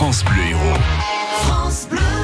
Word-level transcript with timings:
France 0.00 0.24
Bleu 0.24 0.42
Héros. 0.42 2.19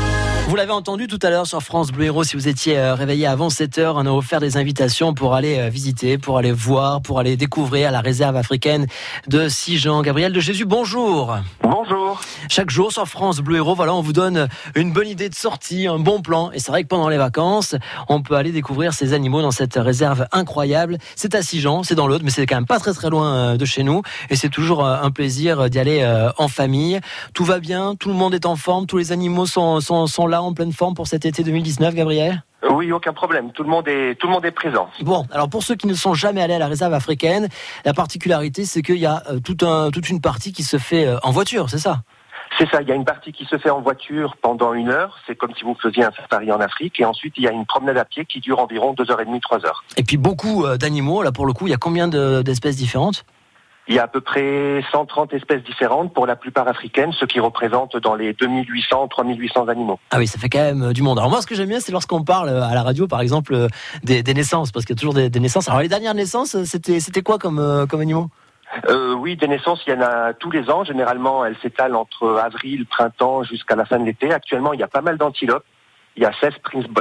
Vous 0.49 0.55
l'avez 0.55 0.71
entendu 0.71 1.09
tout 1.09 1.19
à 1.23 1.31
l'heure 1.31 1.49
sur 1.49 1.61
France 1.61 1.91
Bleu 1.91 2.05
Héros, 2.05 2.23
si 2.23 2.37
vous 2.37 2.47
étiez 2.47 2.79
euh, 2.79 2.95
réveillé 2.95 3.27
avant 3.27 3.51
7 3.51 3.79
heures, 3.79 3.97
on 3.97 4.07
a 4.07 4.13
offert 4.13 4.39
des 4.39 4.57
invitations 4.57 5.13
pour 5.13 5.35
aller 5.35 5.59
euh, 5.59 5.71
visiter, 5.71 6.19
pour 6.19 6.39
aller 6.39 6.53
voir, 6.53 7.03
pour 7.03 7.19
aller 7.19 7.37
découvrir 7.37 7.91
la 7.91 8.01
réserve 8.01 8.37
africaine 8.37 8.87
de 9.27 9.49
Sijan. 9.49 10.03
Gabriel 10.03 10.33
de 10.33 10.39
Jésus, 10.39 10.65
bonjour. 10.65 11.37
Bonjour. 11.63 12.21
Chaque 12.49 12.71
jour 12.71 12.93
sur 12.93 13.09
France 13.09 13.41
Bleu 13.41 13.57
Héros, 13.57 13.75
voilà, 13.75 13.93
on 13.93 14.03
vous 14.03 14.13
donne 14.13 14.47
une 14.77 14.93
bonne 14.93 15.09
idée 15.09 15.29
de 15.29 15.35
sortie, 15.35 15.89
un 15.89 15.99
bon 15.99 16.23
plan. 16.23 16.53
Et 16.53 16.61
c'est 16.61 16.71
vrai 16.71 16.85
que 16.85 16.89
pendant 16.89 17.09
les 17.09 17.19
vacances, 17.19 17.75
on 18.09 18.23
peut 18.23 18.37
aller 18.37 18.53
découvrir 18.53 18.95
ces 18.95 19.15
animaux 19.15 19.43
dans 19.43 19.51
cette 19.51 19.75
réserve 19.75 20.29
incroyable. 20.31 20.99
C'est 21.17 21.35
à 21.35 21.43
Sijan, 21.43 21.83
c'est 21.83 21.97
dans 21.97 22.07
l'autre, 22.07 22.25
mais 22.25 22.31
c'est 22.31 22.47
quand 22.47 22.55
même 22.55 22.67
pas 22.67 22.79
très 22.79 22.93
très 22.93 23.11
loin 23.11 23.35
euh, 23.35 23.57
de 23.57 23.65
chez 23.65 23.83
nous. 23.83 24.03
Et 24.31 24.37
c'est 24.37 24.51
toujours 24.51 24.87
un 24.87 25.11
plaisir 25.11 25.69
d'y 25.69 25.81
aller 25.81 26.31
en 26.39 26.47
famille. 26.47 27.01
Tout 27.35 27.45
va 27.45 27.59
bien, 27.59 27.97
tout 27.97 28.11
le 28.11 28.15
monde 28.15 28.33
est 28.33 28.47
en 28.47 28.55
forme, 28.55 28.87
tous 28.87 28.99
les 28.99 29.11
animaux 29.11 29.47
sont, 29.47 29.81
sont, 29.81 30.07
sont 30.07 30.29
là 30.29 30.36
en 30.43 30.53
pleine 30.53 30.73
forme 30.73 30.95
pour 30.95 31.07
cet 31.07 31.25
été 31.25 31.43
2019, 31.43 31.95
Gabriel 31.95 32.43
oui, 32.69 32.91
aucun 32.91 33.13
problème. 33.13 33.53
Tout 33.53 33.63
le 33.63 33.69
monde 33.69 33.87
est 33.87 34.19
tout 34.19 34.27
le 34.27 34.33
monde 34.33 34.45
est 34.45 34.51
présent. 34.51 34.89
Bon, 35.03 35.25
alors 35.31 35.49
pour 35.49 35.63
ceux 35.63 35.77
qui 35.77 35.87
ne 35.87 35.95
sont 35.95 36.15
jamais 36.15 36.43
allés 36.43 36.55
à 36.55 36.59
la 36.59 36.67
réserve 36.67 36.95
africaine, 36.95 37.49
la 37.85 37.95
particularité 37.95 38.65
c'est 38.65 38.83
qu'il 38.83 38.99
y 38.99 39.07
a 39.07 39.23
euh, 39.31 39.39
tout 39.39 39.65
un, 39.65 39.91
toute 39.91 40.09
une 40.09 40.21
partie 40.21 40.53
qui 40.53 40.63
se 40.63 40.79
fait 40.79 41.07
euh, 41.07 41.19
en 41.23 41.31
voiture, 41.31 41.71
c'est 41.71 41.79
ça 41.79 42.03
c'est 42.59 42.71
ça, 42.71 42.81
il 42.81 42.89
y 42.89 42.93
a 42.93 42.95
une 42.95 43.05
partie 43.05 43.33
qui 43.33 43.45
se 43.45 43.59
fait 43.59 43.69
en 43.69 43.83
voiture 43.83 44.37
pendant 44.41 44.73
une 44.73 44.89
heure, 44.89 45.19
c'est 45.27 45.35
comme 45.35 45.53
si 45.55 45.65
vous 45.65 45.77
faisiez 45.83 46.05
un 46.05 46.13
safari 46.13 46.51
en 46.51 46.61
Afrique, 46.61 46.99
et 47.01 47.05
ensuite 47.05 47.35
il 47.37 47.43
y 47.43 47.49
a 47.49 47.51
une 47.51 47.67
promenade 47.67 47.99
à 47.99 48.05
pied 48.07 48.25
qui 48.25 48.41
dure 48.41 48.61
environ 48.61 48.95
deux 48.95 49.11
heures 49.11 49.21
et 49.21 49.27
demie, 49.27 49.41
trois 49.41 49.65
heures. 49.67 49.85
Et 49.99 50.03
puis 50.03 50.17
beaucoup 50.17 50.65
euh, 50.65 50.79
d'animaux, 50.79 51.23
là 51.23 51.33
pour 51.33 51.45
le 51.45 51.53
coup, 51.53 51.67
il 51.67 51.71
y 51.71 51.75
a 51.75 51.79
combien 51.79 52.09
d'espèces 52.09 52.77
différentes 52.77 53.25
il 53.89 53.95
y 53.95 53.99
a 53.99 54.05
à 54.05 54.09
peu 54.09 54.21
près 54.21 54.83
130 54.91 55.33
espèces 55.35 55.63
différentes, 55.63 56.13
pour 56.13 56.27
la 56.27 56.37
plupart 56.37 56.67
africaines, 56.69 57.13
ce 57.13 57.25
qui 57.25 57.41
représente 57.41 57.97
dans 57.97 58.15
les 58.15 58.33
2800, 58.33 59.09
3800 59.09 59.69
animaux. 59.69 59.99
Ah 60.11 60.19
oui, 60.19 60.27
ça 60.27 60.39
fait 60.39 60.49
quand 60.49 60.59
même 60.59 60.83
euh, 60.83 60.93
du 60.93 61.03
monde. 61.03 61.19
Alors 61.19 61.31
moi, 61.31 61.41
ce 61.41 61.47
que 61.47 61.55
j'aime 61.55 61.69
bien, 61.69 61.81
c'est 61.81 61.93
lorsqu'on 61.93 62.25
parle 62.25 62.49
euh, 62.49 62.63
à 62.63 62.75
la 62.75 62.83
radio, 62.83 63.07
par 63.07 63.21
exemple, 63.21 63.55
euh, 63.55 63.69
des, 64.03 64.23
naissances, 64.35 64.73
parce 64.73 64.85
qu'il 64.85 64.95
y 64.95 64.99
a 64.99 65.01
toujours 65.01 65.15
des, 65.15 65.31
naissances. 65.41 65.69
Alors 65.69 65.81
les 65.81 65.89
dernières 65.89 66.15
naissances, 66.15 66.63
c'était 66.65 67.01
c'était 67.01 67.23
quoi 67.23 67.39
comme 67.39 67.87
comme 67.89 68.01
animaux? 68.01 68.29
Oui, 69.19 69.37
des 69.37 69.49
naissances, 69.49 69.81
il 69.87 69.95
y 69.95 69.97
en 69.97 70.03
a 70.03 70.35
tous 70.35 70.51
les 70.51 70.69
ans. 70.69 70.85
Généralement, 70.85 71.45
elles 71.45 71.57
s'étalent 71.63 71.97
entre 71.97 72.39
avril, 72.43 72.85
printemps, 72.87 73.43
jusqu'à 73.45 73.77
la 73.77 73.85
fin 73.85 73.99
de 73.99 74.05
l'été. 74.05 74.33
Actuellement, 74.33 74.73
il 74.73 74.81
y 74.81 74.83
a 74.83 74.89
pas 74.89 75.01
mal 75.01 75.17
d'antilopes 75.17 75.65
il 76.17 76.23
y 76.23 76.27
a 76.27 76.33
16 76.41 76.55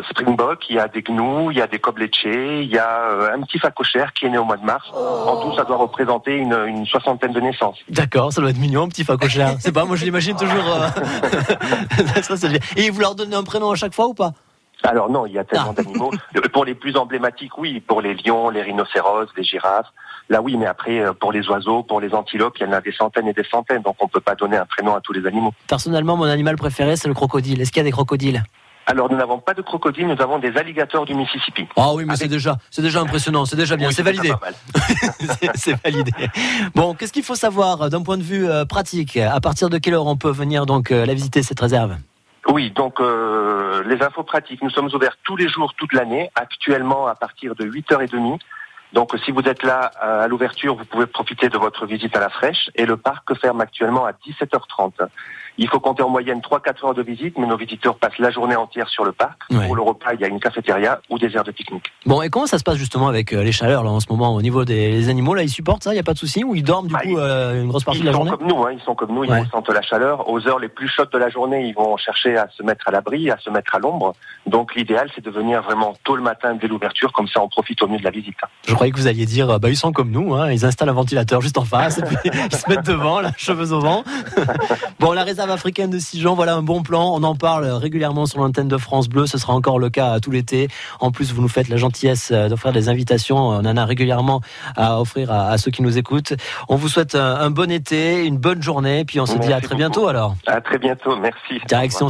springboks, 0.09 0.69
il 0.69 0.75
y 0.75 0.79
a 0.79 0.89
des 0.89 1.01
gnous, 1.01 1.51
il 1.51 1.57
y 1.57 1.61
a 1.61 1.67
des 1.67 1.79
cobletchés, 1.79 2.63
il 2.63 2.69
y 2.69 2.77
a 2.77 3.11
euh, 3.11 3.33
un 3.33 3.41
petit 3.41 3.59
facochère 3.59 4.11
qui 4.13 4.25
est 4.25 4.29
né 4.29 4.37
au 4.37 4.43
mois 4.43 4.57
de 4.57 4.65
mars. 4.65 4.85
En 4.93 5.41
tout, 5.41 5.55
ça 5.55 5.63
doit 5.63 5.77
représenter 5.77 6.35
une, 6.35 6.85
soixantaine 6.85 7.31
de 7.31 7.39
naissances. 7.39 7.77
D'accord, 7.89 8.33
ça 8.33 8.41
doit 8.41 8.49
être 8.49 8.59
mignon, 8.59 8.83
un 8.83 8.89
petit 8.89 9.05
facochère. 9.05 9.55
C'est 9.59 9.71
pas, 9.71 9.85
moi 9.85 9.95
je 9.95 10.03
l'imagine 10.03 10.35
toujours. 10.35 10.67
Euh, 10.67 10.89
Et 12.75 12.89
vous 12.89 12.99
leur 12.99 13.15
donnez 13.15 13.35
un 13.35 13.43
prénom 13.43 13.71
à 13.71 13.75
chaque 13.75 13.93
fois 13.93 14.07
ou 14.07 14.13
pas? 14.13 14.33
Alors 14.83 15.09
non, 15.09 15.25
il 15.25 15.33
y 15.33 15.39
a 15.39 15.43
tellement 15.45 15.71
ah. 15.71 15.81
d'animaux. 15.81 16.11
Pour 16.51 16.65
les 16.65 16.75
plus 16.75 16.97
emblématiques, 16.97 17.57
oui. 17.57 17.79
Pour 17.79 18.01
les 18.01 18.15
lions, 18.15 18.49
les 18.49 18.61
rhinocéros, 18.61 19.27
les 19.37 19.43
girafes. 19.43 19.87
Là, 20.29 20.41
oui, 20.41 20.57
mais 20.57 20.65
après, 20.65 20.99
euh, 20.99 21.13
pour 21.13 21.31
les 21.31 21.47
oiseaux, 21.47 21.83
pour 21.83 22.01
les 22.01 22.13
antilopes, 22.13 22.57
il 22.59 22.67
y 22.67 22.69
en 22.69 22.73
a 22.73 22.81
des 22.81 22.91
centaines 22.91 23.27
et 23.27 23.33
des 23.33 23.43
centaines. 23.43 23.81
Donc, 23.81 23.95
on 23.99 24.07
peut 24.07 24.19
pas 24.19 24.35
donner 24.35 24.57
un 24.57 24.65
prénom 24.65 24.95
à 24.95 25.01
tous 25.01 25.13
les 25.13 25.25
animaux. 25.25 25.53
Personnellement, 25.67 26.17
mon 26.17 26.25
animal 26.25 26.55
préféré, 26.55 26.95
c'est 26.95 27.07
le 27.07 27.13
crocodile. 27.13 27.61
Est-ce 27.61 27.71
qu'il 27.71 27.79
y 27.79 27.81
a 27.81 27.83
des 27.83 27.91
crocodiles? 27.91 28.43
Alors 28.85 29.11
nous 29.11 29.17
n'avons 29.17 29.39
pas 29.39 29.53
de 29.53 29.61
crocodiles, 29.61 30.07
nous 30.07 30.21
avons 30.21 30.39
des 30.39 30.55
alligators 30.57 31.05
du 31.05 31.15
Mississippi. 31.15 31.67
Ah 31.75 31.93
oui, 31.93 32.05
mais 32.05 32.15
c'est 32.15 32.27
déjà, 32.27 32.57
c'est 32.69 32.81
déjà 32.81 33.01
impressionnant, 33.01 33.45
c'est 33.45 33.55
déjà 33.55 33.75
bien, 33.75 33.91
c'est 33.91 34.03
validé. 34.03 34.31
c'est 35.55 35.81
validé. 35.83 36.11
Bon, 36.75 36.93
qu'est-ce 36.93 37.13
qu'il 37.13 37.23
faut 37.23 37.35
savoir 37.35 37.83
euh, 37.83 37.89
d'un 37.89 38.03
point 38.03 38.17
de 38.17 38.23
vue 38.23 38.47
euh, 38.47 38.65
pratique? 38.65 39.17
À 39.17 39.39
partir 39.39 39.69
de 39.69 39.77
quelle 39.77 39.95
heure 39.95 40.05
on 40.05 40.17
peut 40.17 40.31
venir 40.31 40.65
donc 40.65 40.91
euh, 40.91 41.05
la 41.05 41.13
visiter 41.13 41.41
cette 41.41 41.59
réserve? 41.59 41.95
Oui, 42.47 42.69
donc 42.69 42.99
les 42.99 44.03
infos 44.03 44.21
pratiques, 44.21 44.61
nous 44.61 44.69
sommes 44.69 44.89
ouverts 44.93 45.17
tous 45.23 45.35
les 45.35 45.49
jours, 45.49 45.73
toute 45.77 45.93
l'année, 45.93 46.29
actuellement 46.35 47.07
à 47.07 47.15
partir 47.15 47.55
de 47.55 47.65
8h30. 47.65 48.39
Donc 48.95 49.13
si 49.25 49.31
vous 49.31 49.41
êtes 49.41 49.61
là 49.63 49.91
à 49.99 50.25
l'ouverture, 50.29 50.73
vous 50.73 50.85
pouvez 50.85 51.05
profiter 51.05 51.49
de 51.49 51.57
votre 51.57 51.85
visite 51.85 52.15
à 52.15 52.21
la 52.21 52.29
fraîche 52.29 52.69
et 52.75 52.85
le 52.85 52.95
parc 52.95 53.35
ferme 53.35 53.59
actuellement 53.59 54.05
à 54.05 54.13
17h30. 54.13 55.09
Il 55.57 55.69
faut 55.69 55.79
compter 55.79 56.03
en 56.03 56.09
moyenne 56.09 56.39
3-4 56.39 56.85
heures 56.85 56.93
de 56.93 57.01
visite, 57.01 57.37
mais 57.37 57.47
nos 57.47 57.55
visiteurs 57.55 57.95
passent 57.95 58.19
la 58.19 58.29
journée 58.29 58.55
entière 58.55 58.89
sur 58.89 59.05
le 59.05 59.13
parc. 59.13 59.39
Pour 59.49 59.75
le 59.75 59.81
repas, 59.81 60.13
il 60.13 60.19
y 60.19 60.25
a 60.25 60.27
une 60.27 60.39
cafétéria 60.39 60.99
ou 61.09 61.17
des 61.17 61.33
aires 61.35 61.43
de 61.43 61.51
pique-nique. 61.51 61.91
Bon, 62.05 62.21
et 62.21 62.29
comment 62.29 62.45
ça 62.45 62.57
se 62.57 62.63
passe 62.63 62.75
justement 62.75 63.07
avec 63.07 63.31
euh, 63.33 63.41
les 63.41 63.51
chaleurs 63.51 63.83
là 63.83 63.89
en 63.89 63.99
ce 63.99 64.07
moment 64.09 64.33
au 64.35 64.41
niveau 64.41 64.65
des 64.65 65.07
animaux 65.09 65.33
là 65.33 65.43
Ils 65.43 65.49
supportent 65.49 65.83
ça? 65.83 65.91
Il 65.91 65.93
n'y 65.93 65.99
a 65.99 66.03
pas 66.03 66.13
de 66.13 66.17
souci? 66.17 66.43
Ou 66.43 66.55
ils 66.55 66.63
dorment 66.63 66.87
du 66.87 66.93
bah, 66.93 67.01
coup 67.01 67.17
euh, 67.17 67.61
une 67.61 67.69
grosse 67.69 67.85
partie 67.85 68.01
de 68.01 68.05
la 68.05 68.11
journée? 68.11 68.31
comme 68.31 68.47
nous, 68.47 68.63
hein, 68.63 68.71
Ils 68.73 68.81
sont 68.81 68.95
comme 68.95 69.13
nous, 69.13 69.23
ils 69.23 69.33
ressentent 69.33 69.69
la 69.69 69.81
chaleur. 69.81 70.29
Aux 70.29 70.45
heures 70.47 70.59
les 70.59 70.67
plus 70.67 70.89
chaudes 70.89 71.11
de 71.11 71.17
la 71.17 71.29
journée, 71.29 71.65
ils 71.65 71.73
vont 71.73 71.95
chercher 71.97 72.37
à 72.37 72.49
se 72.49 72.61
mettre 72.63 72.87
à 72.87 72.91
l'abri, 72.91 73.31
à 73.31 73.37
se 73.37 73.49
mettre 73.49 73.75
à 73.75 73.79
l'ombre. 73.79 74.13
Donc 74.45 74.75
l'idéal, 74.75 75.09
c'est 75.15 75.23
de 75.23 75.31
venir 75.31 75.61
vraiment 75.61 75.95
tôt 76.03 76.15
le 76.15 76.21
matin 76.21 76.55
dès 76.55 76.67
l'ouverture, 76.67 77.13
comme 77.13 77.27
ça 77.27 77.41
on 77.41 77.47
profite 77.47 77.81
au 77.81 77.87
mieux 77.87 77.99
de 77.99 78.03
la 78.03 78.11
visite. 78.11 78.37
Je 78.67 78.75
croyais 78.85 78.91
que 78.91 78.99
vous 78.99 79.07
alliez 79.07 79.25
dire, 79.25 79.59
bah 79.59 79.69
ils 79.69 79.77
sont 79.77 79.91
comme 79.91 80.11
nous, 80.11 80.35
hein, 80.35 80.51
ils 80.51 80.63
installent 80.63 80.89
un 80.89 80.93
ventilateur 80.93 81.41
juste 81.41 81.57
en 81.57 81.65
face, 81.65 81.97
et 81.97 82.03
puis 82.03 82.17
ils 82.25 82.55
se 82.55 82.69
mettent 82.69 82.85
devant, 82.85 83.19
là, 83.19 83.31
cheveux 83.35 83.71
au 83.71 83.79
vent. 83.79 84.03
bon, 84.99 85.11
la 85.11 85.23
réserve 85.23 85.49
africaine 85.49 85.89
de 85.89 85.97
Sijan 85.97 86.35
voilà 86.35 86.53
un 86.53 86.61
bon 86.61 86.83
plan. 86.83 87.13
On 87.15 87.23
en 87.23 87.35
parle 87.35 87.65
régulièrement 87.65 88.27
sur 88.27 88.39
l'antenne 88.39 88.67
de 88.67 88.77
France 88.77 89.09
Bleu. 89.09 89.25
Ce 89.25 89.37
sera 89.37 89.53
encore 89.53 89.79
le 89.79 89.89
cas 89.89 90.19
tout 90.19 90.29
l'été. 90.29 90.67
En 90.99 91.11
plus, 91.11 91.33
vous 91.33 91.41
nous 91.41 91.47
faites 91.47 91.67
la 91.69 91.77
gentillesse 91.77 92.29
euh, 92.31 92.47
d'offrir 92.47 92.73
des 92.73 92.89
invitations. 92.89 93.37
On 93.37 93.65
en 93.65 93.77
a 93.77 93.85
régulièrement 93.85 94.41
à 94.75 95.01
offrir 95.01 95.31
à, 95.31 95.57
ceux 95.57 95.71
qui 95.71 95.81
nous 95.81 95.97
écoutent. 95.97 96.33
On 96.69 96.75
vous 96.75 96.89
souhaite 96.89 97.15
un, 97.15 97.49
bon 97.49 97.71
été, 97.71 98.25
une 98.25 98.37
bonne 98.37 98.61
journée, 98.61 99.03
puis 99.05 99.19
on 99.19 99.25
se 99.25 99.37
dit 99.37 99.51
à 99.51 99.61
très 99.61 99.75
bientôt 99.75 100.07
alors. 100.07 100.35
À 100.45 100.61
très 100.61 100.77
bientôt, 100.77 101.15
merci. 101.17 101.59
Direction 101.67 102.09